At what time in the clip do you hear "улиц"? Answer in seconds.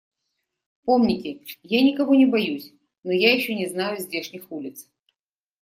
4.51-4.89